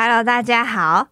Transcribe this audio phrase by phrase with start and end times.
[0.00, 1.08] Hello，大家好，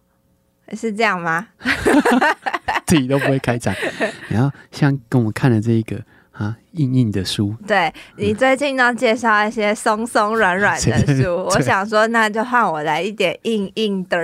[0.71, 1.49] 是这样吗？
[2.87, 3.75] 自己都不会开场，
[4.31, 5.97] 然后像跟我们看的这一个
[6.31, 7.53] 啊，硬硬的书。
[7.67, 14.17] 对，你最近呢介绍一些松松软软的 书，我想说，那就换我来一点硬硬的，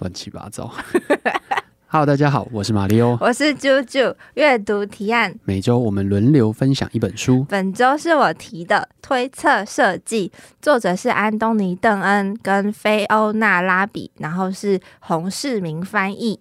[0.00, 0.74] 乱七八糟。
[1.94, 4.12] Hello，大家好，我是马里欧，我是啾啾。
[4.34, 7.46] 阅读提案，每周我们轮流分享一本书。
[7.48, 10.28] 本周是我提的《推测设计》，
[10.60, 16.40] 作者是安东尼·邓恩跟菲欧娜·拉比，然后是洪世明翻译。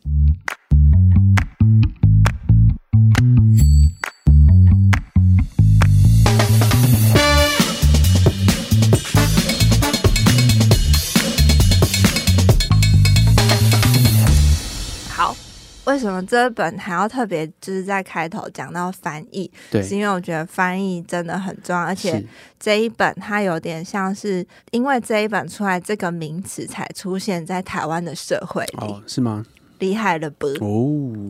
[15.94, 19.50] 为什么这本还要特别就是在开头讲到翻译？
[19.70, 22.24] 对，是因为我觉得翻译真的很重要，而且
[22.60, 28.78] 这一本它有点像是因为这一本出来，这个名词才出现在台湾的社会里。
[28.80, 29.46] 哦，是吗？
[29.78, 30.48] 厉害了不？
[30.62, 31.30] 哦，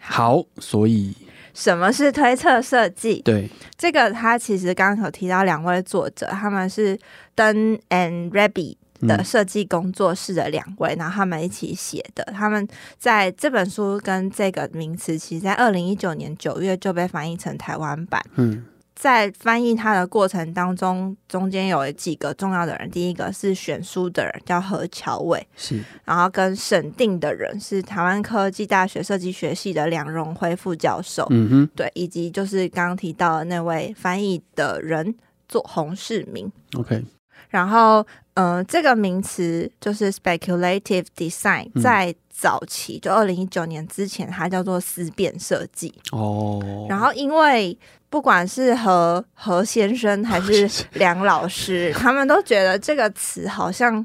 [0.00, 1.16] 好，所以
[1.54, 3.22] 什么是推测设计？
[3.22, 6.98] 对，这个他其实刚刚有提到两位作者，他们是
[7.36, 8.76] Dun and Raby。
[9.00, 12.24] 的设计工作室的两位，然后他们一起写的。
[12.32, 12.66] 他们
[12.98, 18.22] 在这本书跟这个名词，其实在二零一九年九月就被翻译成台湾版。
[18.36, 22.90] 嗯，在翻译它的过程当中，中间有几个重要的人。
[22.90, 25.82] 第一个是选书的人，叫何乔伟，是。
[26.04, 31.26] 然后跟审定的人是台湾科技大学设计学系的梁荣辉副教授。
[31.30, 35.14] 嗯哼，对，以及就是刚刚提到的那位翻译的人，
[35.46, 36.50] 做洪世明。
[36.78, 37.04] OK。
[37.48, 45.92] 然后，嗯、呃，这个名词就是 speculative design，在早期就二零一九年之前，它叫做思辨设计。
[46.12, 46.86] 哦。
[46.88, 47.76] 然后，因为
[48.08, 54.04] 不管是何何先生还是梁老师，他们都觉得这个词好像，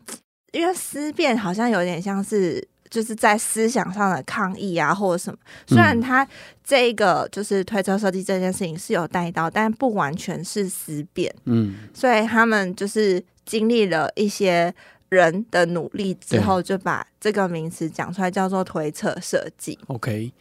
[0.51, 2.67] 因为思辨好像有点像是。
[2.91, 5.39] 就是在思想上的抗议啊，或者什么。
[5.65, 6.27] 虽然他
[6.61, 11.33] 这个就是推车设计这件事情是有带到，但不完全是思辨。
[11.45, 14.73] 嗯，所以他们就是经历了一些
[15.09, 19.77] 人的努力之后，就把这个名词讲出来，叫做推测设计。
[19.87, 20.31] OK，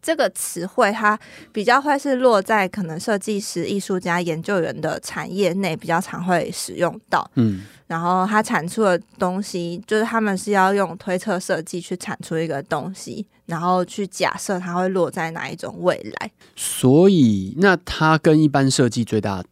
[0.00, 1.18] 这个词汇它
[1.50, 7.28] 比较会是落在可能设计师、艺术家、研究员的产业内比较常会使用到。
[7.34, 7.62] 嗯。
[7.88, 16.30] 然后它产出的东西，就是他们是要用推测设计去产出一个东西，然后去假设它会落在哪一种未来。
[16.54, 19.48] 所以，那它跟一般设计最大的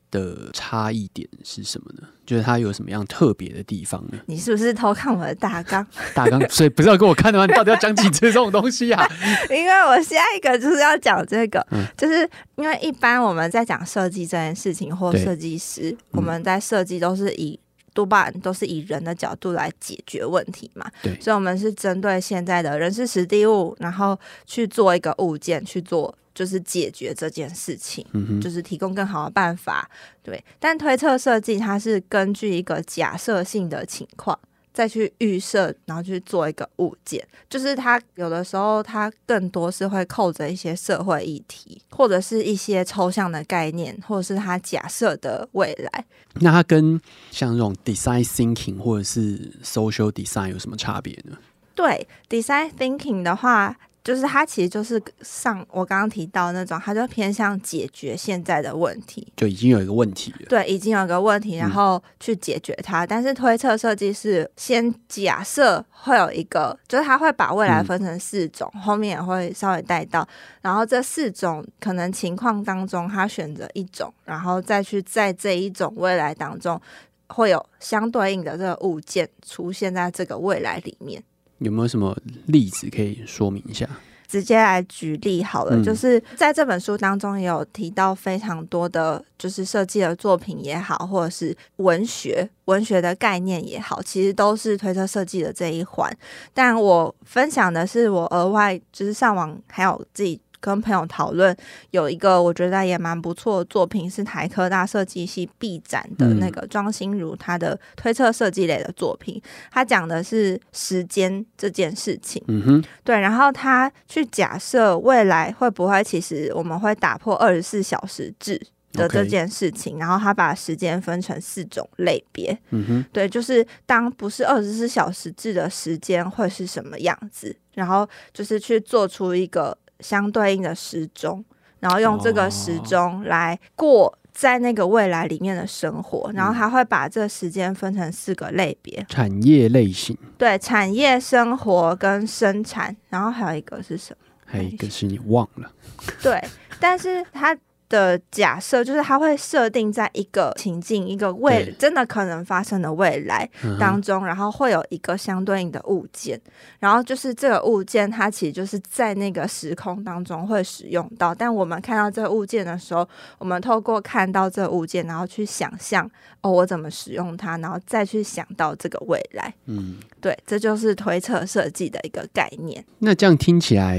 [0.53, 2.09] 差异点是什么呢？
[2.25, 4.19] 就是它有什么样特别的地方呢？
[4.27, 5.87] 你是不是偷看我的大纲？
[6.15, 7.47] 大纲， 所以不是要给我看的吗？
[7.47, 9.07] 你到底要讲几次这种东西啊？
[9.51, 17.59] 因为我下一个就是要讲这个，嗯、就是因为一般我们在讲设计这件事情，或设计师，我们在设计都是以。
[17.95, 24.17] 多半都是以人的角度来解决问题嘛，对，所以我们是针对现在的人事实地物，然后
[24.47, 29.91] 去做一个物件去做，就是解决这件事情，嗯，就是提供更好的办法，
[30.23, 30.45] 对。
[30.61, 34.39] 但推测设计它是根据一个假设性的情况。
[34.71, 46.05] 再去预设，然后去做一个物件，就是它有的时候它更多是会扣着一些社会议题，或者是一些抽象的概念，或者是它假设的未来。
[46.35, 47.01] 那它跟
[47.33, 51.37] 像这种 design thinking 或者是 social design 有什么差别呢？
[51.75, 53.77] 对，design thinking 的话。
[54.05, 60.47] 就是它其实就是上我刚刚提到那种，它就偏向解决现在的问题，就已经有一个问题了。
[60.49, 63.05] 对，已经有一个问题，然后去解决它。
[63.05, 70.27] 嗯、但是推测设计是先假设会有一个，就是它会把未来分成四种，嗯、后面也会稍微带到。
[70.63, 76.81] 然后这四种可能情况当中，他选择一种，然后再去在这一种未来当中，
[77.29, 81.23] 会有相对应的这个物件出现在这个未来里面。
[81.59, 83.89] 有没有什么例子可以说明一下？
[84.27, 96.15] 直接来举例好了，嗯、就是在这本书当中也有提到非常多的，就是设计的作品也好，或者是文学文学的概念也好，其实都是推测设计的这一环。
[96.53, 100.39] 但我分享的是我额外就是上网还有自己。
[100.61, 101.57] 跟朋友讨论，
[101.91, 109.41] 有一个我觉得也蛮不错的作品，是台科大设计系毕展的那个庄心如他的推测设计类的作品。
[109.71, 113.19] 他讲的是时间这件事情，嗯哼，对。
[113.19, 118.61] 然后他去假设未来会不会，其实我们会打破二十四小时制
[118.93, 119.99] 的这件事情。
[119.99, 129.77] 然后他把时间分成四种类别，嗯哼，对，就是当不是二十四小时制的时间会是什么样子，然后就是去做出一个。
[130.01, 131.45] 相对应的时钟，
[131.81, 144.27] 然后用这个时钟来过在那个未来里面的生活，然后他会把这个时间分成四个类别，产业类型，对，产业、生活跟生产，然后还有一个是什么？
[144.45, 145.71] 还有一个是你忘了，
[146.23, 146.43] 对，
[146.81, 147.57] 但是他。
[147.89, 153.49] 的假设就是它会设定在一个情境，一个未真的可能发生的未来
[153.81, 156.39] 当中，然后会有一个相对应的物件，
[156.79, 163.09] 然后就是这个物件它其实就是在那个时空当中会使用到，但我们看到这个物件的时候，
[163.39, 166.09] 我们透过看到这个物件，然后去想象
[166.43, 169.55] 哦，我怎么使用它，然后再去想到这个未来。
[169.67, 172.85] 嗯，对，这就是推测设计的一个概念。
[172.99, 173.99] 那这样听起来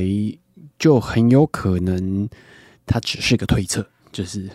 [0.78, 2.30] 就很有可能。
[2.92, 4.50] 它只是个推测，就是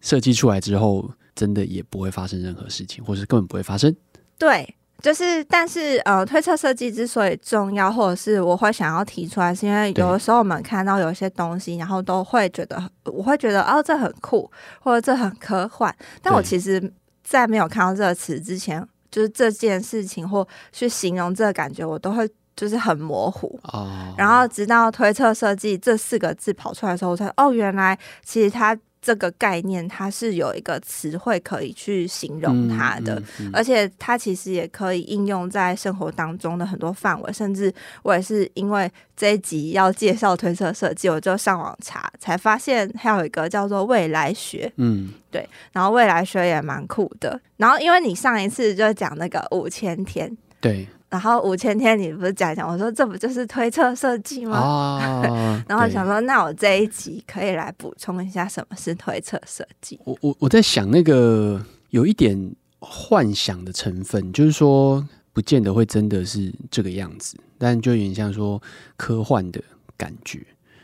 [0.00, 3.92] 设计出来之后，真的也不会发生任何事情，或是根本不会发生。
[4.38, 14.48] 对，就是，但是呃，推测设计之所以重要，或者是我会想要提出来，是因为有的时候我们看到有一些东西，然后都会觉得，我会觉得哦，这很酷，
[14.80, 15.92] 或者这很科幻。
[16.22, 16.80] 但我其实，
[17.24, 22.30] 在没有看到这个词之前，就是这件事情或去形容这个感觉，我都会。
[22.60, 23.88] 就是很模糊，oh.
[24.18, 37.72] 然后直到推测设计这四个字跑出来的时候，我才哦，原来其实它这个概念它是有一个词汇可以去形容它的，嗯嗯嗯、而且它其实也可以应用在生活当中的很多范围，甚至
[38.02, 50.86] 我也是因为这一集要介绍推测设计，我就上网查，才发现还有一个叫做未来学，嗯，对，然后未来学也蛮酷的，然后因为你上一次就讲那个五千天，对。
[51.10, 52.70] 然后五千天，你不是讲讲？
[52.70, 55.20] 我说这不就是推测设计吗？
[55.66, 59.98] 然后想说，那我这一集可以来补充一下什么是推测设计。
[60.04, 68.62] 我我我在想那个有一点幻想的成分，就是说不见得会真的是这个样子，但就有点像说
[68.96, 69.60] 科幻的
[69.96, 70.40] 感觉。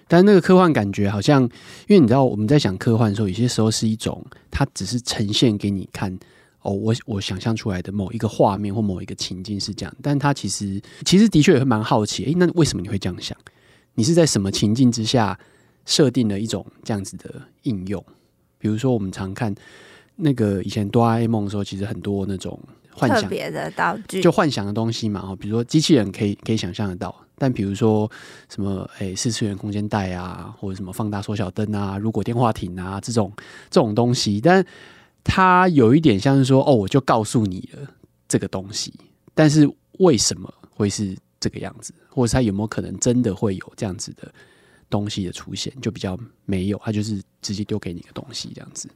[0.09, 1.43] 但那个科幻感觉好像，
[1.87, 6.19] 因为你知道我们在想科幻的时候，有些时候是一种它只是呈现给你看。
[6.67, 13.39] 哦，我我想象出来的某一个画面或某一个情境是这样，但他其实其实的确也会蛮好奇，诶，那为什么你会这样想？
[13.95, 15.39] 你是在什么情境之下
[15.85, 18.05] 设定了一种这样子的应用？
[18.59, 19.55] 比如说，我们常看
[20.17, 22.59] 那个以前哆啦 A 梦的时候，其实很多那种
[22.93, 25.21] 幻想别的道具，就幻想的东西嘛。
[25.21, 28.11] 哦，比如说机器人可以可以想象得到，但比如说
[28.49, 33.33] 什么诶，四次元空间带啊，或者什么放大缩小灯啊，如果电话亭啊这种
[33.71, 34.67] 这种东西，但。
[35.29, 37.81] 它有一点像是说，哦，我就告诉你了
[38.29, 38.95] 这个东西，
[39.35, 39.69] 但是
[39.99, 44.33] 为什么会是这个样子，或者它有没有可能真的会有这样子的
[44.89, 48.89] 东西的出现，就比较没有，它就是直接丢给你个东西这样子。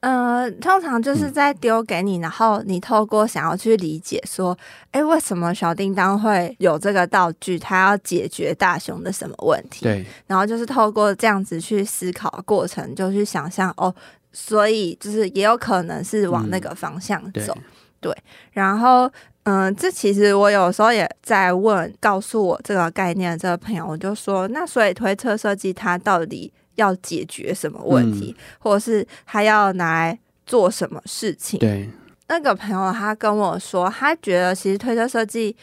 [0.00, 4.56] 呃，通常就是在丢给你，嗯、然后你透过想要去理解说，
[4.90, 7.58] 哎，为什么小叮当会有这个道具？
[7.58, 9.84] 他要解决大雄的什么问题？
[9.84, 13.94] 对，然后就是透过这样子去思考的过程，就去想象哦。
[14.32, 17.62] 所以就是也有可能是往那个方向走，嗯、
[18.00, 18.22] 对，对。
[18.52, 19.06] 然后，
[19.44, 31.60] 嗯、呃，这其实我有时候也在问，告诉我这个概念的这个朋友，我就说，那所以推测设计它到底要解决什么问题，嗯、或者是他要拿来做什么事情？
[31.60, 31.88] 对。
[32.28, 35.54] 那个朋友他跟我说，他觉得其实推测设计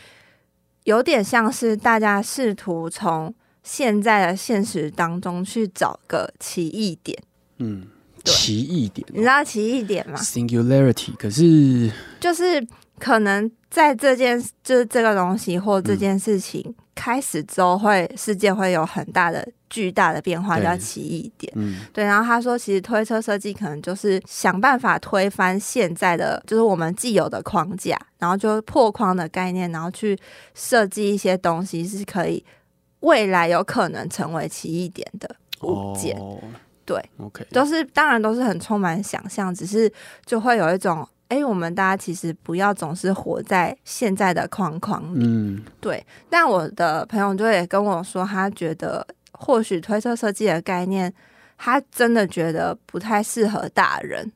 [0.83, 3.33] 有点像是大家试图从
[3.63, 7.17] 现在的现实当中去找个奇异点，
[7.57, 7.87] 嗯。
[8.25, 12.65] 奇异点，你知道奇异点吗？Singularity，可是就是
[12.97, 21.51] 可能在这件就是这个东西或这件事情开始之后，会世界会有很大的巨大的变化，叫奇异点。
[21.55, 22.03] 嗯，对。
[22.03, 30.17] 然后他说，其实推车设计可能就是想办法推翻现在的就是我们既有的框架，然后就破框的概念，然后去
[30.53, 32.43] 设计一些东西，是可以
[33.01, 36.17] 未来有可能成为奇异点的物件。
[36.17, 36.37] 哦
[36.89, 39.91] 对，OK，都是当然都是很充满想象，只是
[40.25, 46.03] 就会有一种，哎，我们大家其实不要总是活在现在的框框里，嗯，对。
[46.31, 51.13] 但我的朋友就也跟我说，他觉得或许推测设计的概念，
[51.59, 54.31] 他真的觉得不太适合大人。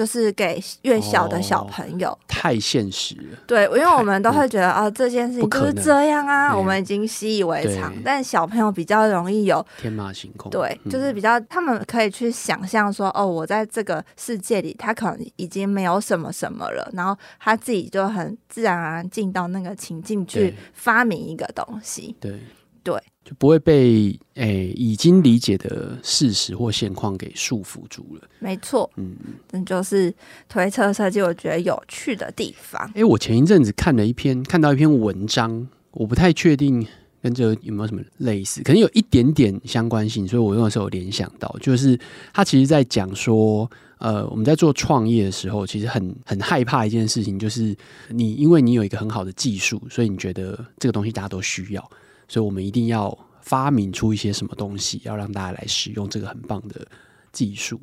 [0.00, 3.38] 就是给越小的小朋友，哦、太现实了。
[3.46, 7.92] 对，因为我们都会觉得，哦，这件事情就是这样啊，我们已经习以为常。
[8.02, 22.16] 但小朋友比较容易有天马行空，对，就是比较他们可以去想象说，哦，我在这个世界里，他可能已经没有什么什么了，然后他自己就很自然而然进到那个情境去发明一个东西。
[22.18, 22.40] 对。
[22.82, 28.28] 对，就不会被诶、欸、已经理解的事实或现况给束缚住了。
[28.38, 29.14] 没错，嗯，
[29.50, 30.12] 那就是
[30.48, 32.82] 推测设计我觉得有趣的地方。
[32.94, 36.86] 诶、欸，我前一阵子看了一篇，看到一篇文章，我不太确定
[37.22, 41.98] 跟这有没有什么类似，可能有一点点相关性，所以我用的时候联想到，就是
[42.32, 47.76] 他其实在讲说，呃，我们在做创业的时候，其实很很害怕一件事情，就是
[48.08, 51.90] 你因为你有一个很好的技术，所以你觉得这个东西大家都需要，
[52.30, 56.86] 所以我们一定要发明出一些什么东西，要让大家来使用这个很棒的
[57.32, 57.80] 技术。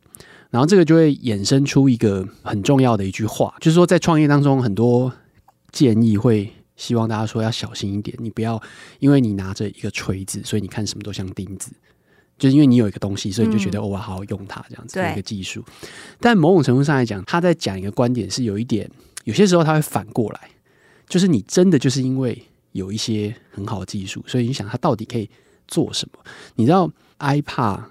[0.50, 5.12] 然后这个就会衍生出一个很重要的一句话，就是说在创业当中，很多
[5.74, 8.62] 建议会希望大家说要小心一点，你不要
[9.00, 11.74] 因为你拿着一个锤子，所以你看什么都像钉子。
[12.38, 15.62] 就是因为你有一个东西，所以你就觉得、嗯、哦，我好好用它这样子一个技术。
[16.22, 18.90] 但某种程度上来讲，他在讲一个观点是有一点，
[19.26, 20.52] 有些时候他会反过来，
[21.10, 22.42] 就是你真的就是因为
[22.78, 25.28] 有一些很好的技术，所以你想它到底可以
[25.68, 26.20] 做什么？
[26.56, 27.82] 你知道 iPad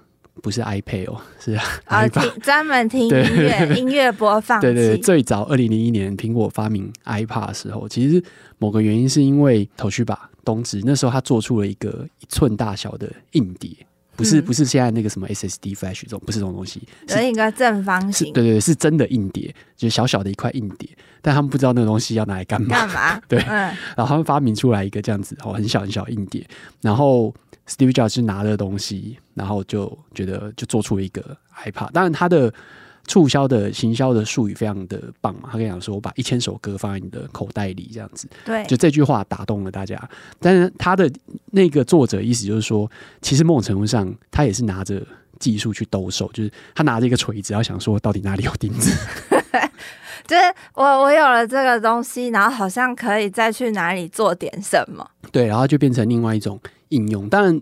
[0.41, 4.61] 不是 iPad 哦，是 iPad，专门听音乐音乐播放。
[4.61, 8.23] 对对对，最早二零零一年苹果发明 iPad 的时候，其实
[8.57, 13.71] 某个原因是因为 Toshiba 东芝那时候他做出了一个一寸大小的硬碟。
[14.17, 20.89] 不是不是现在那个什么 SSD flash 这种，不是这种东西，是一个正方形，对对对，是真的硬碟，就是小小的一块硬碟，
[21.21, 22.67] 但他们不知道那个东西要拿来干嘛？
[22.67, 23.21] 干嘛？
[23.29, 26.45] 对，嗯、然后他们发明出来一个这样子哦，很小很小硬碟，
[26.81, 27.33] 然后
[27.69, 32.53] Steve Jobs 就拿了东西，然后就觉得就做出了一个 iPad，当然他的。
[33.07, 39.97] 促销的行销的术语非常的棒嘛，他跟你讲说，我把一千首歌放在你的口袋里，这样子，对，就这句话打动了大家。
[40.39, 41.09] 但是他的
[41.51, 42.89] 那个作者意思就是说，
[43.21, 45.01] 其实某种程度上，他也是拿着
[45.39, 48.91] 技术去兜售，就是他拿着一个锤子，要想说到底哪里有钉子。
[50.27, 50.41] 就是
[50.73, 55.09] 我我有了这个东西，然后好像可以再去哪里做点什么。
[55.31, 56.59] 对，然后就变成另外一种
[56.89, 57.61] 应用，当然。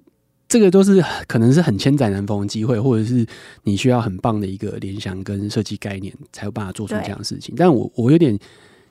[0.55, 3.25] 这个都是可能是很千载难逢的机会，或者是
[3.63, 7.53] 你需要很棒的一个联想跟设计概念，才有办法做出这样的事情。
[7.57, 8.39] 但我我有点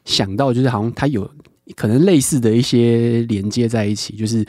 [0.05, 1.27] 想到，就是好像它有
[1.75, 4.45] 可能类似的一些连接在一起，就是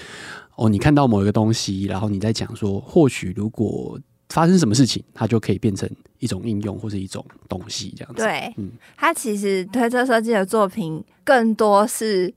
[0.58, 8.24] 哦，你看到某一个东西，然后你在讲说，或许如果发生什么事情，它就可以变成一种应用或是一种东西这样子。
[8.24, 12.34] 对，嗯，它其实推车设计的作品更多是。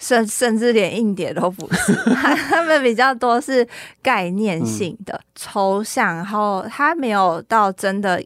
[0.00, 1.94] 甚甚至连硬碟都不是，
[2.50, 3.64] 他们比较多是
[4.02, 8.20] 概念性的、嗯、抽象，然后它没有到真的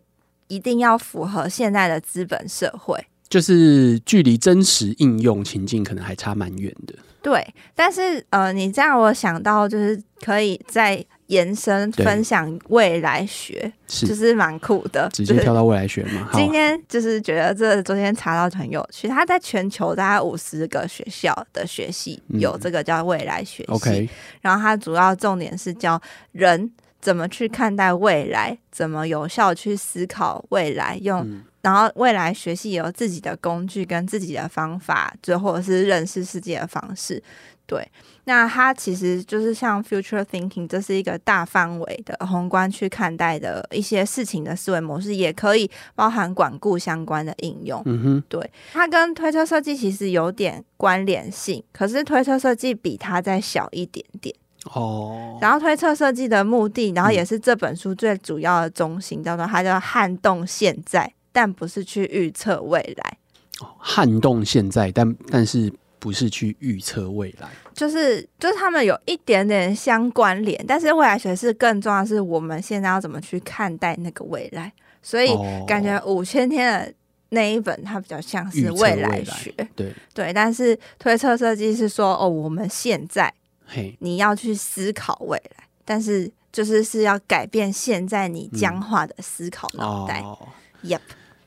[0.48, 6.94] 一定要符合现在的资本社会，就是距离真实应用情境可能还差蛮远的。
[7.20, 11.04] 对，但是呃，你这样我想到就是可以在。
[11.28, 16.28] 延伸分享未来学，是就是蛮酷的，直接跳到未来学嘛。
[16.32, 23.72] 今天就是觉得这昨天查到很有趣，他在全球大概五十个学校的学系有这个叫未来学系。
[23.72, 24.08] 嗯 okay、
[24.42, 26.00] 然后它主要重点是教
[26.32, 37.22] 人怎么去看待未来，怎么有效去思考未来，用、嗯、然后未来学习有自己的工具跟自己的方法，最后是认识世界的方式。
[37.66, 37.90] 对，
[38.24, 47.82] 那它其实就是像 future thinking，这是一个大范围的宏观去看待的一些事情的思维模式，也可以包含管顾相关的应用。
[47.86, 54.34] 嗯哼，对，它跟推车设计其实有点关联性，可是推车设计比它再小一点点。
[54.74, 63.18] 哦，然后推测设计的目的，然后也是这本书最主要的中心，叫做它叫撼动现在，但不是去预测未来。
[63.60, 65.72] 哦，撼动现在，但但是。
[66.04, 74.70] 不是去预测未来，就是就是他们有一点点相关联，但是未来学是更重要的是我们现在要怎么去看待那个未来，
[75.02, 75.30] 所以
[75.66, 76.94] 感觉五千天的
[77.30, 79.94] 那一本它比较像是未来学，来对。
[80.12, 83.32] 对，但是推测设计是说哦，我们现在
[83.64, 90.48] 嘿，你要去思考未来，但是就是是要改变现在你僵化的思考脑袋，嗯哦
[90.84, 91.00] ，Yep，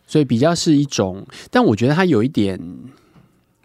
[0.08, 2.60] 所以比较是一种，但我觉得它有一点。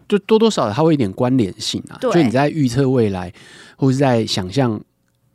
[0.07, 3.33] 就多多少少它会有一点关联性啊，对就你在预测未来，
[3.77, 4.79] 或是在想象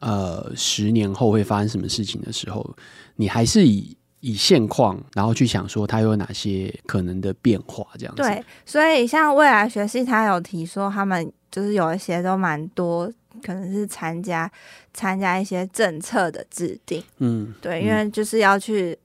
[0.01, 2.77] 呃十年后会发生什么事情的时候，
[3.17, 8.23] 你还是以以现况，然后去想说它有哪些可能的变化这样子。
[8.23, 14.51] 对，所以像未来学系，他有提说他们就是有一些都蛮多，可能是参加
[14.93, 17.03] 参加一些政策的制定。
[17.19, 18.99] 嗯，对，因为就是要去。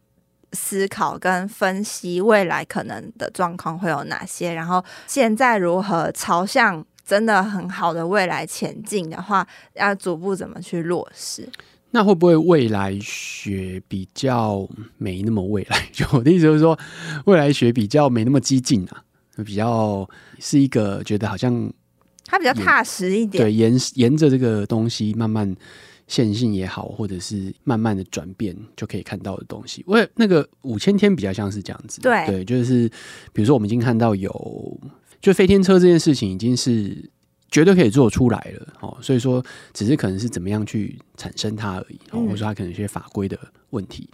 [0.53, 11.49] 思考跟分析未来可能的状况会有哪些，然后现在如何朝向真的很好的未来前进的话，要逐步怎么去落实？
[11.91, 14.67] 那会不会未来学比较
[14.97, 15.89] 没那么未来？
[15.91, 16.77] 就我的意思就是说，
[17.25, 19.03] 未来学比较没那么激进啊，
[19.45, 20.07] 比较
[20.39, 21.71] 是一个觉得好像
[22.25, 25.55] 它比较踏实一点，对，沿沿着这个东西慢慢。
[26.07, 29.83] 线性也好，或者是慢慢的转变就可以看到的东西。
[29.87, 32.89] 为那个五千天比较像是这样子，对对，就是
[33.31, 34.79] 比如说我们已经看到有，
[35.21, 37.09] 就飞天车这件事情已经是
[37.49, 38.97] 绝对可以做出来了哦。
[39.01, 39.43] 所以说，
[39.73, 44.09] 只是可能是怎么样去产生它而已，或者说它可能一些法规的问题。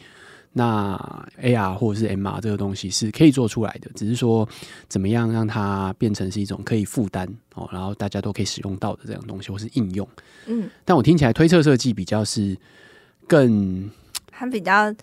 [0.54, 4.48] 那 AR 或者是 MR 这个东西是可以做出来的，只是说
[4.88, 10.08] 怎么样让它变成是一种可以负担哦，然后大家都可以使用到的这样东西，或是应用。
[10.48, 12.58] 嗯，但我听起来推测设计比较是
[13.28, 13.90] 更，
[14.32, 14.94] 它比较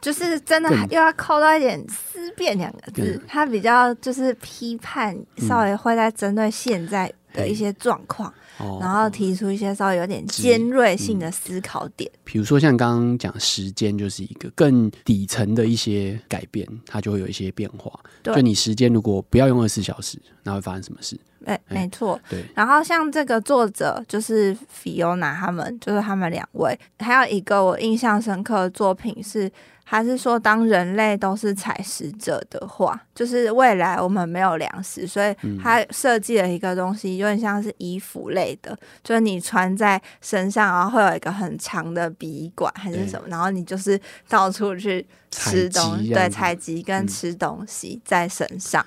[0.00, 8.32] 就是真的又要扣到一点思辨两个字，它比较就是批判，稍微会在针对现在的一些状况。
[8.80, 17.92] 然后提出一些稍微有点尖锐性的思考点，嗯、比如说像刚刚讲时间，就是一个更底层的一些改变，它就会有一些变化。
[18.22, 21.20] 对，就你时间如果不要用二十四小时，那会发生什么事？
[21.44, 22.18] 哎，没错。
[22.30, 22.42] 对。
[22.54, 29.52] 然后像这个作者就是 Fiona 他们，就是他们两位，还有一个我印象深刻的作品是。
[29.88, 48.84] 还是说，当人类都是采食者的话，就是未来我们没有粮食，所以他设计了一个东西，有点像是衣服类的，就是你穿在身上，然后会有一个很长的笔管还是什么，然后你就是到处去吃东西，对，采集跟吃东西在身上。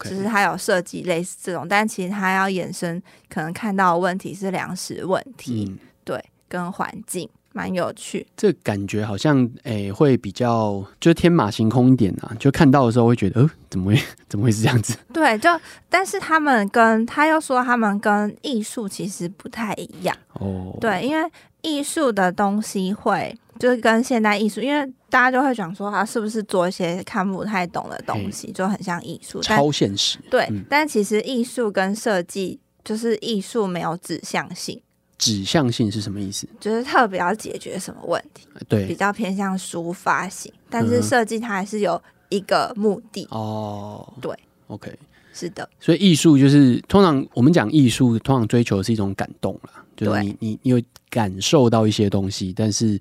[0.00, 5.74] 就是他有设计类似这种，但其实他要衍生，可能看到的问题是粮食问题，
[6.04, 7.28] 对，跟环境。
[7.52, 14.96] 蛮有趣，这感觉好像诶、欸、会比较就天马行空一点啊，就看到的时候会觉得，呃，怎么会 怎么会是这样子？
[15.12, 15.48] 对，就
[15.88, 20.76] 但是他们跟他又说他们跟艺术其实不太一样哦。
[20.80, 21.28] 对，因为
[21.62, 30.18] 艺术的东西会就是跟现代艺术，因为大家就会讲说他是不是做一些看不太懂的东西，就很像艺术，超现实。
[30.30, 34.80] 对，嗯、但其实艺术跟设计就是艺术没有指向性。
[35.18, 36.48] 指向性是什么意思？
[36.60, 44.14] 就是特别要解决什么问题，对，比较偏向抒发型，但是设计它还是有一个目的哦。
[44.20, 44.32] 对
[44.68, 44.96] ，OK，
[45.34, 45.68] 是的。
[45.80, 52.96] 所以艺术就是通常我们讲艺术，通常追求的是一种感动啦，就是你你你有感受到一些东西，但是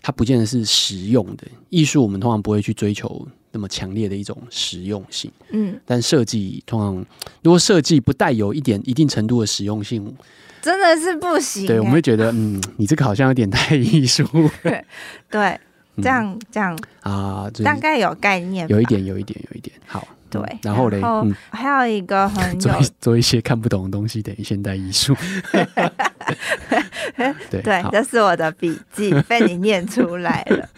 [0.00, 1.44] 它不见得是实用的。
[1.68, 6.94] 艺术我们通常不会去追求那么强烈的一种实用性，嗯，但设计通常
[7.42, 10.14] 如果设计不带有一点一定程度的实用性。
[10.62, 11.66] 真的是不行。
[11.66, 14.24] 对，我们会觉得，嗯，你这个好像有点太艺术。
[14.62, 14.84] 对，
[15.30, 15.60] 对，
[16.02, 19.74] 这样这样啊，大概有概念，有一点，有一点，有一点。
[19.86, 20.40] 好，对。
[20.62, 25.16] 然后嘞，嗯，还有一个很 做做一些看不懂的东西，等于现代艺术。
[27.50, 30.68] 对，这是我的笔记，被你念出来了。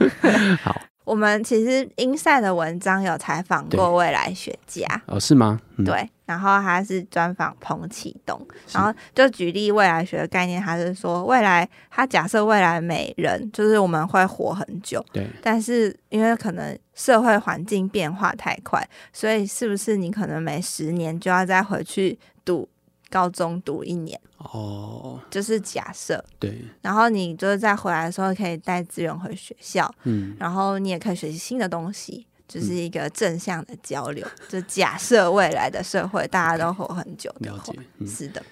[0.63, 0.81] 好。
[1.05, 5.61] 我们其实 Inside 的文章有采访过未来学家哦，是吗？
[5.77, 8.41] 嗯、对，然后他是专访彭启东，
[8.73, 22.69] 然后就举例未来学的概念，他是说未来他假设未来每人就是我们会活很久，对，但是因为可能社会环境变化太快，所以是不是你可能每十年就要再回去读
[23.13, 24.19] 高中读一年？
[24.39, 34.27] 哦，就是假设对，然后你就是再回来的时候可以带资源回学校，嗯，然后你也可以学习新的东西，就是一个正向的交流。
[34.27, 38.43] 嗯、 就假设未来的社会大家都活很久的话，了解，嗯、是的，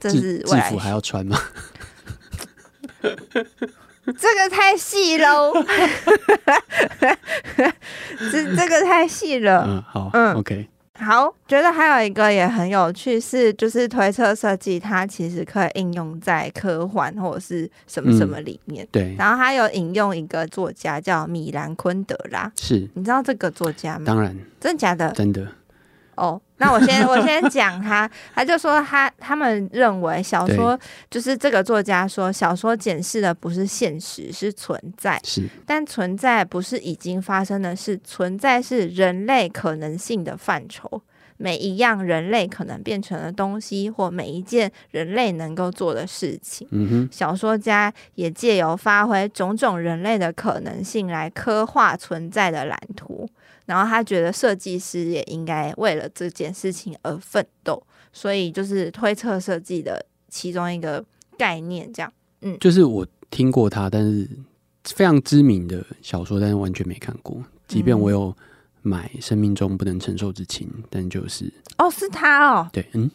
[0.00, 1.38] 这是未来制服还要穿吗？
[4.04, 5.52] 这个太细喽，
[8.18, 9.64] 这这个太细了。
[9.66, 10.68] 嗯，好，嗯，OK。
[11.02, 18.84] 好，觉得还有一个也很有趣，是就是推测设计，它其实可以应用在科幻或者是什么什么里面。
[18.84, 24.04] 嗯、对，然后他有引用一个作家叫米兰昆德拉，是你知道这个作家吗？
[24.06, 25.10] 当然，真的假的？
[25.12, 25.46] 真的。
[26.14, 30.78] 哦，那我先我 先讲他，他就说他他们认为小说
[31.10, 41.02] 就是这个作家说小说检视的不是现实，是存在，是，但存在不是已经发生的事，存在是人类可能性的范畴，
[41.36, 46.68] 每一样人类可能变成的东西，或每一件人类能够做的事情。
[46.70, 53.28] 嗯哼，小说家也借由发挥种种人类的可能性来刻画存在的蓝图。
[53.66, 61.04] 然后他觉得设计师也应该为了这件事情而奋斗，所以就是推测设计的其中一个
[61.38, 62.12] 概念，这样。
[62.40, 64.28] 嗯，就是我听过他，但是
[64.84, 67.42] 非常知名的小说，但是完全没看过。
[67.68, 68.34] 即便我有
[68.82, 73.08] 买《生命中不能承受之轻》，但就是哦，是他哦，对，嗯，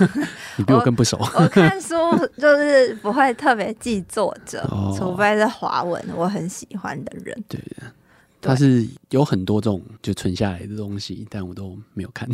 [0.56, 1.18] 你比我更不熟。
[1.20, 1.94] 我，我看书
[2.38, 7.44] 就是不会特别记作者， 哦、除非是华文我很喜欢的人。
[7.46, 7.92] 对的。
[8.40, 12.28] 它是有很多种就存下来的东西，但我都没有看。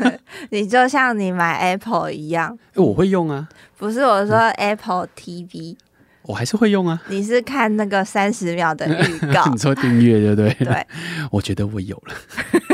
[0.50, 3.48] 你就像你买 Apple 一样，欸、我会用啊。
[3.78, 5.76] 不是我说 Apple TV，、嗯、
[6.24, 7.00] 我还是会用啊。
[7.08, 9.44] 你是看那个三十秒的 预告？
[9.50, 10.54] 你说订阅对不对？
[10.64, 10.86] 对，
[11.30, 12.14] 我觉得我有了，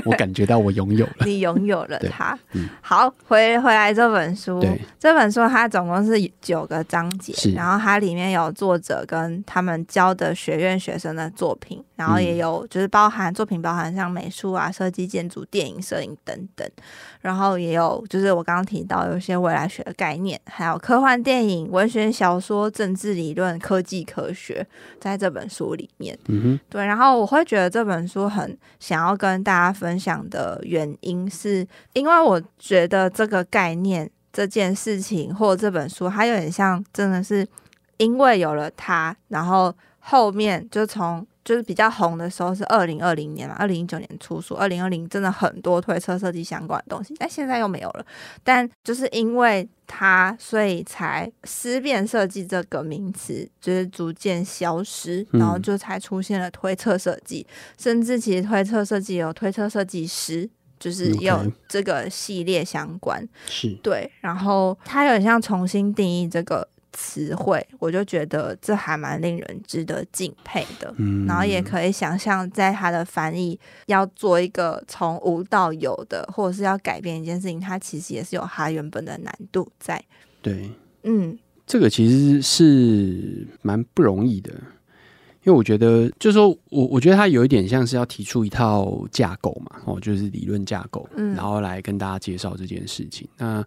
[0.04, 1.24] 我感觉到我拥有了。
[1.26, 2.38] 你拥有了它。
[2.52, 4.64] 嗯、好，回回来这本书，
[4.98, 16.68] 这本书它总共是九个章节，然后它里面有作者跟他们教的学院学生的作品，然后也有就是包含作品包含像美术啊、设计、建筑、电影、摄影等等，
[17.20, 24.66] 然后也有就是我刚刚提到有一些未来学的概念，还有科幻电影、文学小说、政治理论、科技科学，
[25.00, 26.18] 在这本书里面。
[26.26, 26.84] 嗯哼，对。
[26.84, 37.48] 然后我会觉得这本书很想要跟大家分享的原因，是因为我觉得这个概念、这件事情或这本书，它有点像，真的是
[37.96, 41.26] 因为有了它，然后后面就从。
[41.44, 48.04] 就是比较红的时候是二零二零年嘛，二零一九年出书，二零二零真的很多推车设计相关的东西，但现在又没有了。
[48.44, 60.48] 但就是因为它，所以才思辨设计这个名词就是逐渐消失，然后就才出现了推车设计，嗯、甚至其实推车设计有推车设计师，
[60.78, 66.68] 就是有这个系列相关，是.对，然后它有点像重新定义这个。
[66.98, 70.92] 词汇，我就觉得这还蛮令人值得敬佩的。
[70.98, 73.56] 嗯，然后也可以想象，在他的翻译
[73.86, 80.02] 要做一个从无到有的，或者是要改变一件事情，他其实也是有他原本的难度在。
[80.42, 80.68] 对，
[81.04, 84.50] 嗯，这个其实是蛮不容易的，
[85.44, 93.28] 因为我觉得，就是说我我觉得他有一点像是要提出一套架构嘛，哦，就是理论架构，嗯，然后来跟大家介绍这件事情。
[93.36, 93.64] 那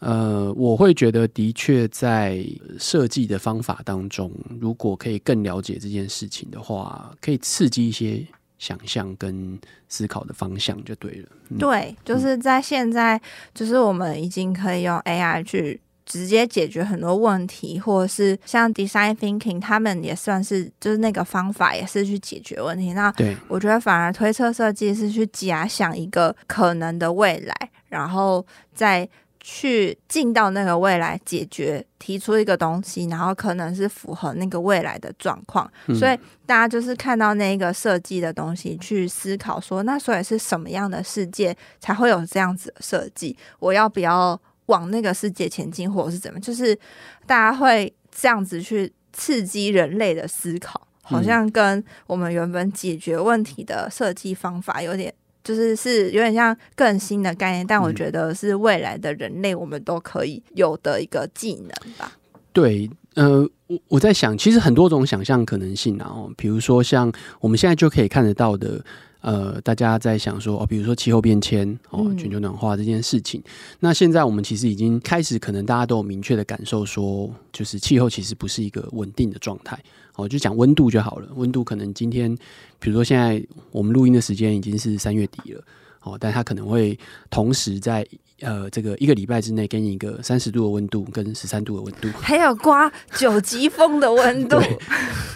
[0.00, 2.42] 呃，我会觉得的确在
[2.78, 8.26] 设计的方法当中，如果可以更了解这件事情的话，可以刺激一些
[8.58, 9.58] 想象跟
[9.90, 11.28] 思考的方向就对了。
[11.50, 13.20] 嗯、对，就是在现在，
[13.52, 22.94] 就是我们已经可以用 AI 去直接解决很多问题，或者是像 Design Thinking，他们也算是就是那个方法也是去解决问题。
[22.94, 29.06] 那对我觉得反而推测设计是去假想一个可能的未来，然后再。
[29.42, 43.34] 去进到那个未来解决，提出一个东西，然后可能是符合那个未来的状况，嗯、所以大家就是看到那个设计的东西，去思考说，那所以是什么样的世界才会有这样子的设计？
[43.58, 46.38] 我要不要往那个世界前进，或者是怎么？
[46.38, 46.78] 就是
[47.26, 55.14] 大家会这样子去刺激人类的思考，好像跟我们原本解决问题的设计方法有点。
[55.42, 62.12] 就是是有点像更新的概念，但我觉得是未来的人类我们都可以有的一个技能吧。
[62.52, 68.84] 对，呃，我我在想，其实很多种想象可能性啊，哦，比如说像我们现在就可以看得到的，
[69.20, 79.78] 呃，大家在想说哦，比如说气候变迁哦，全球暖化这件事情，嗯、那现在我们其实已经开始，可能大家都有明确的感受说，就是气候其实不是一个稳定的状态。
[80.20, 81.28] 哦，就讲温度就好了。
[81.34, 82.34] 温度可能今天，
[82.78, 85.64] 比如说现在我们录音的时间已经是三月底了，
[86.02, 86.98] 哦，但它可能会
[87.30, 88.06] 同时在
[88.40, 94.60] 呃这个一个礼拜之内给你一个三十度的温度跟十三度的温度， 还有刮九级风的温度。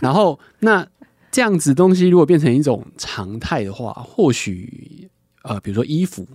[0.01, 0.87] 然后那
[1.31, 5.09] 这样子东西如果变成一种常态的话，或许
[5.42, 6.27] 呃，比如说衣服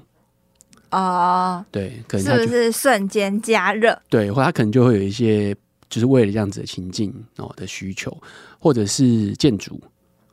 [0.91, 4.01] 哦，对，可能是不是瞬间加热？
[4.09, 5.55] 对，或它可能就会有一些。
[5.89, 8.15] 就是为了这样子的情境哦的需求，
[8.59, 9.81] 或者是建筑，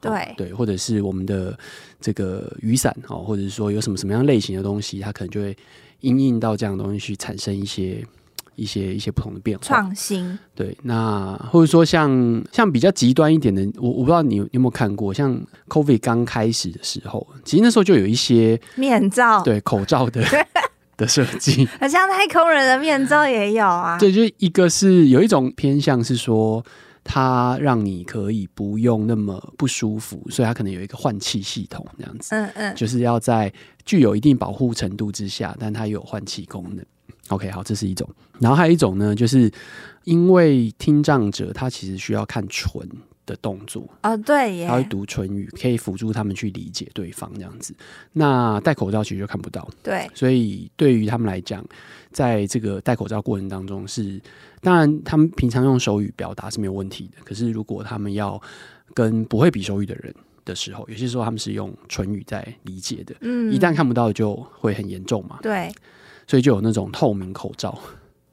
[0.00, 1.58] 对、哦、对，或者是我们的
[2.00, 5.56] 这个雨伞哦，或者是说有什么什么样类型的东西，它可能就会
[6.00, 8.04] 因应到这样的东西去产生一些
[8.54, 10.38] 一些一些不同的变化创新。
[10.54, 15.34] 对，那或者说像像比较极端一点的，我我不知道你有有没有看过，像
[15.68, 20.22] COVID 刚开始的时候，其实那时候就有一些面罩，对口罩的。
[20.96, 23.98] 的设计， 好像太空人的面罩也有啊。
[23.98, 26.64] 对，就一个是有一种偏向是说，
[27.04, 32.34] 它让你可以不用那么不舒服，所以它可能有一个换气系统这样子。
[32.34, 33.52] 嗯嗯，就是要在
[33.84, 36.84] 具有一定保护程度之下，但它有换气功能。
[37.28, 38.08] OK，好，这是一种。
[38.38, 39.50] 然后还有一种呢，就是
[40.04, 42.80] 因为听障者他其实需要看唇。
[43.26, 47.74] 的动作哦，对耶，他会读唇语，可以辅助他们去理解对方这样子。
[48.12, 51.62] 那戴口罩其实就看不到，对，所以对于他们来讲，
[52.12, 54.20] 在这个戴口罩过程当中是，
[54.62, 57.22] 当然他们平常用手语表达是没有问题的。
[57.24, 58.40] 可是如果他们要
[58.94, 65.70] 跟不会比手语的人的时候，有些时候他们是用唇语在理解的，嗯，一旦看不到就会很严重嘛，对，
[66.26, 67.76] 所以就有那种透明口罩。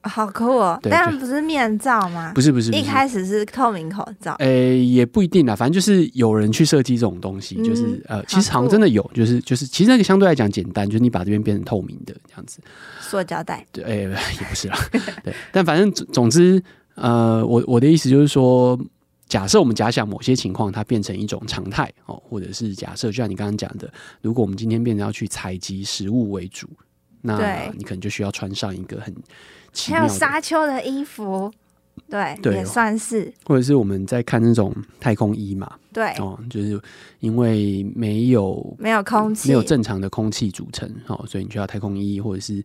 [0.08, 0.78] 好酷哦！
[0.82, 2.32] 当然不是面罩吗？
[2.34, 4.34] 不是不是，一开始是透明口罩。
[4.38, 12.60] 诶、欸，也不一定啦，反正就是有人去设计这种东西，嗯、就是呃，其实好像真的有，就是就是，其实那个相对来讲简单，就是你把这边变成透明的这样子。
[13.00, 13.66] 塑胶袋？
[13.72, 14.78] 对，诶、欸， 也不是啦。
[15.22, 16.62] 对，但反正总总之，
[16.94, 18.78] 呃，我我的意思就是说，
[19.26, 23.90] 假设我们假想某些情况它变成一种常态哦，或者是假设，就像你刚刚讲的，
[24.20, 26.68] 如果我们今天变成要去采集食物为主，
[27.22, 29.14] 那你可能就需要穿上一个很
[29.74, 31.52] 奇妙还有沙丘的衣服。
[32.10, 36.78] 对，也算是，或者是我们在看那种太空衣嘛，对，哦，就是
[37.20, 42.62] 因为没有没有空气，没有正常的空气组成，哦，所以你需要太空衣，或者是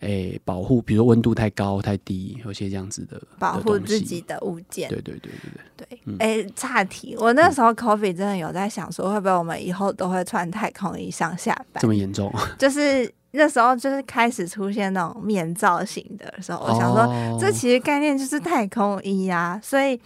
[0.00, 5.32] 诶、欸、保护，比如说温度太高太低，有些这样子的保护自己的物件，对对对
[5.76, 11.80] 对对对，哎、嗯，岔、欸、题，我那时候 Coffee 真的有在想说，会不会我们以后都会穿太空衣上下班？
[11.80, 12.32] 这么严重？
[12.58, 13.12] 就是。
[13.36, 20.00] 那时候就是开始出现那种面造型的时候，我想说，哦、这其实概念就是太空衣啊，所以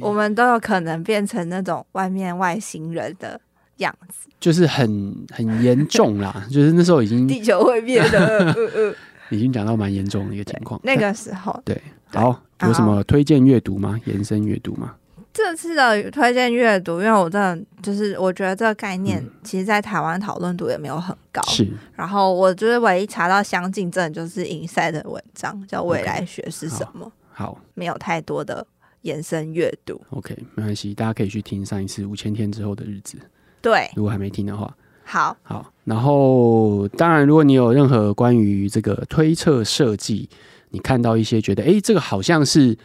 [0.00, 3.40] 我们都有可能变成那种外面外星人的
[3.78, 8.54] 样子，就是很很严重啦， 就是那时候已经地球会变的，
[9.30, 10.78] 已经讲到蛮严重的一个情况。
[10.84, 13.98] 那个时候，对，好，有什么推荐阅读吗？
[14.04, 14.94] 延伸阅读吗？
[15.34, 21.42] 这次的推荐阅读，因为我真的就是我觉得这个概念，其实在台湾讨论度也没有很高。
[21.48, 27.10] 是，然后我就是唯一查到相近，真的就是 Inside 的文章，叫未来学是什么。
[27.32, 28.64] 好，好没有太多的
[29.00, 30.00] 延伸阅读。
[30.10, 33.18] OK，没关系，大家可以去听上一次五千天之后的日子。
[33.60, 35.72] 对，如果还没听的话，好，好。
[35.82, 40.30] 然后，当然，如果你有任何关于这个推测设计，
[40.70, 42.78] 你看到一些觉得，哎，这个好像是。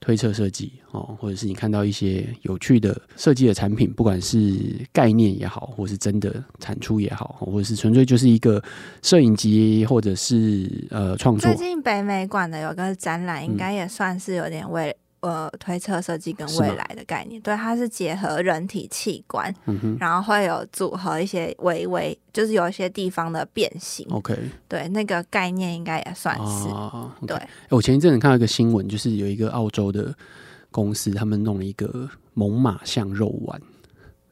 [0.00, 4.58] 推测设计哦，或者是你看到一些有趣的设计的产品，不管是
[4.92, 8.62] 概念也好，或是真的产出也好，或者是纯粹就是一个
[9.02, 11.52] 摄影集，或者是呃创作。
[11.52, 14.96] 最近北美馆的有个展览，应该也算是有点为。
[15.20, 24.06] 呃，推测设计跟未来的概念，对，它是结合人体器官，嗯、然后会有组合一些微微，就是有一些地方的变形。
[24.10, 24.34] OK，
[24.66, 26.68] 对，那个概念应该也算是。
[26.70, 30.14] 啊 okay、对，我前一阵子看到一个新闻，就是有一个澳洲的
[30.70, 33.60] 公司，他们弄了一个猛犸象肉丸。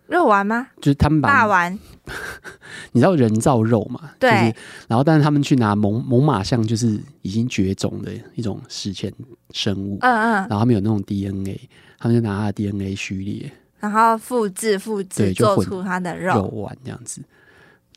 [0.08, 0.68] 肉丸吗？
[0.80, 1.78] 就是他们把大丸，
[2.92, 4.10] 你知道人造肉嘛？
[4.18, 4.30] 对。
[4.30, 4.54] 就是、
[4.88, 9.12] 然后，但是他们去拿猛猛犸象，就是已经绝种的一种史前
[9.52, 9.98] 生物。
[10.00, 10.32] 嗯嗯。
[10.48, 11.68] 然后他们有那种 DNA，
[11.98, 17.22] 他们就拿它的 DNA 序列，然后复制复制，做出它的肉肉丸这样子。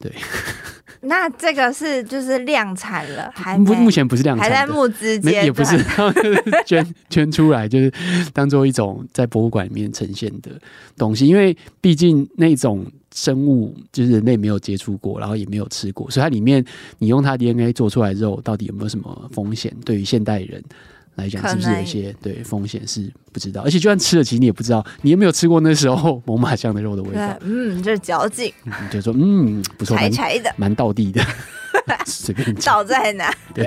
[0.02, 0.12] 对。
[1.04, 5.76] 那这个是就是量产了，还目目前不是量产，还在募资阶，也不是
[6.64, 7.92] 捐 捐出来，就是
[8.34, 10.52] 当做一种在博物馆里面呈现的
[10.96, 11.26] 东西。
[11.26, 12.86] 因为毕竟那种
[13.16, 16.64] 生物就是人类没有接触过，然后也没有吃过，所以它里面
[17.00, 19.76] 你用它 DNA 做出来肉，到底有没有什么风险？
[19.84, 20.64] 对于现代人
[21.16, 23.62] 来讲，是不是有一些对风险是不知道？
[23.62, 27.38] 而且就算吃了，其实你也不知道，你有没有吃过那时候 猛犸象的肉的味道？
[27.42, 28.54] 嗯，这是嚼劲，
[28.92, 31.22] 就说嗯不错，柴柴的，蛮道地的。
[32.06, 33.34] 随便倒在哪？
[33.54, 33.66] 对，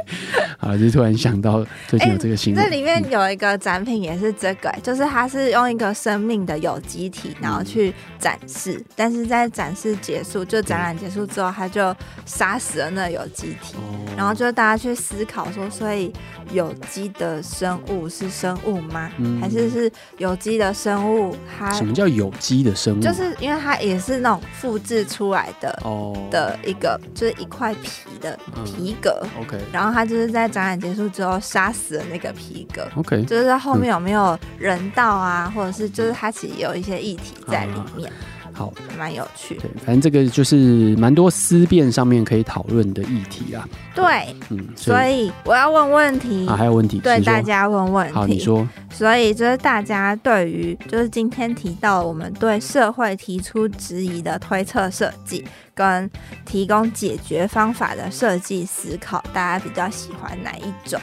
[0.59, 13.75] 啊，就突然想到最近有这个新闻，这里面有一个展品也是这个，就是它是用一个生命的有机体，然后去展示，但是在展示结束，就展览结束之后，它就杀死了那有机体，
[14.17, 16.13] 然后就大家去思考说，所以
[16.51, 19.11] 有机的生物是生物吗？
[19.41, 21.37] 还是是有机的生物？
[21.59, 23.01] 它什么叫有机的生物？
[23.01, 27.94] 就是因为它也是那种复制出来的哦的一个，就是一块皮。
[27.95, 38.13] 皮的皮革、嗯、，OK，然后他就是在展览结束之后杀死了那个皮革，OK，就是在后面有没有人道啊，嗯、或者是就是他其实有一些议题在里面，
[38.55, 39.57] 好，蛮有趣。
[39.57, 43.69] 对，反正这个就是蛮多思辨上面可以讨论的议题啊。
[43.95, 48.15] 对，嗯，所以，我要问问题啊，还有问题，对大家问问题。
[48.15, 48.67] 好，你说。
[48.91, 55.45] 所以就是大家对于就是今天提到我们对社会提出质疑的推测设计。
[55.77, 56.09] 跟
[56.47, 61.01] 提供解决方法的设计思考，大家比较喜欢哪一种？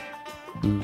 [0.64, 0.80] 嗯，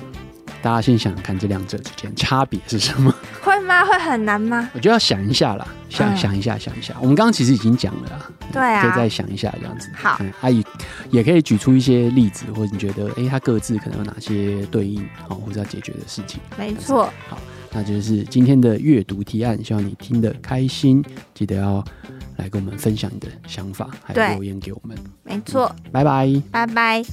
[0.67, 3.09] 大家先想想看，这两者之间差别是什么？
[3.41, 3.85] 会吗？
[3.85, 4.69] 会很难吗？
[4.73, 6.93] 我觉得要想一下啦，想、嗯、想一下，想一下。
[6.99, 9.89] 我们刚刚其实已经讲了啦，对啊，可以再想一下这样子。
[9.95, 10.69] 好，阿姨、啊、
[11.09, 16.41] 也可以举出一些例子，或者你觉得，哎、欸，它各自可能有哪些对应，好，或者要解决的事情。
[16.57, 17.05] 没错。
[17.29, 17.39] 好，
[17.71, 21.01] 那就是今天的阅读提案，希望你听得开心，
[21.33, 21.81] 记得要。
[22.35, 24.95] 来跟我们分享你的想法，还有留言给我们。
[25.23, 27.03] 没错，拜拜，拜拜。